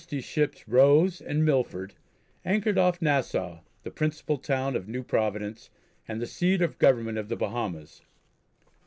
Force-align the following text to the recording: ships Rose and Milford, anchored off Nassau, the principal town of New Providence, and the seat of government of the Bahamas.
ships 0.19 0.67
Rose 0.67 1.21
and 1.21 1.45
Milford, 1.45 1.93
anchored 2.43 2.75
off 2.79 3.03
Nassau, 3.03 3.59
the 3.83 3.91
principal 3.91 4.39
town 4.39 4.75
of 4.75 4.87
New 4.87 5.03
Providence, 5.03 5.69
and 6.07 6.19
the 6.19 6.25
seat 6.25 6.63
of 6.63 6.79
government 6.79 7.19
of 7.19 7.29
the 7.29 7.35
Bahamas. 7.35 8.01